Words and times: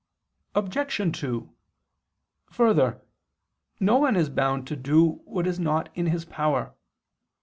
Obj. 0.55 1.15
2: 1.19 1.53
Further, 2.53 3.05
no 3.79 3.99
one 3.99 4.15
is 4.15 4.31
bound 4.31 4.65
to 4.65 4.75
do 4.75 5.21
what 5.25 5.45
is 5.45 5.59
not 5.59 5.95
in 5.95 6.07
his 6.07 6.25
power. 6.25 6.73